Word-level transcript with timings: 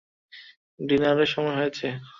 ডিনারের 0.79 1.29
সময় 1.33 1.55
হয়েছে! 1.59 1.87